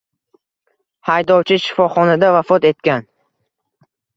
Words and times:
Haydovchi 1.09 1.59
shifoxonada 1.65 2.33
vafot 2.39 2.69
etgan 2.73 3.07